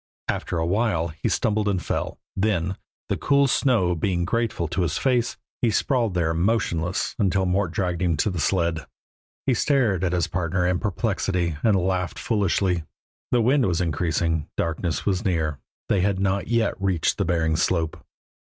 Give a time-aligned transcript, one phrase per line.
[0.27, 2.75] After a while he stumbled and fell, then,
[3.07, 8.01] the cool snow being grateful to his face, he sprawled there motionless until Mort dragged
[8.01, 8.87] him to the sled.
[9.45, 12.83] He stared at his partner in perplexity and laughed foolishly.
[13.31, 18.03] The wind was increasing, darkness was near, they had not yet reached the Bering slope.